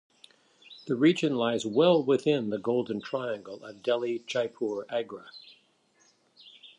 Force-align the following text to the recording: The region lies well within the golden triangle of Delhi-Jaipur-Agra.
The 0.87 0.95
region 0.95 1.35
lies 1.35 1.63
well 1.63 2.01
within 2.03 2.49
the 2.49 2.57
golden 2.57 3.01
triangle 3.01 3.63
of 3.63 3.83
Delhi-Jaipur-Agra. 3.83 5.29